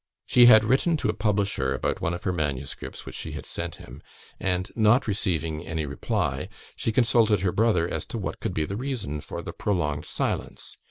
[0.25, 3.75] She had written to a publisher about one of her manuscripts, which she had sent
[3.75, 4.01] him,
[4.39, 8.75] and, not receiving any reply, she consulted her brother as to what could be the
[8.75, 10.75] reason for the prolonged silence.